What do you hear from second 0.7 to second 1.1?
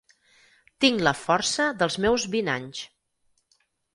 Tinc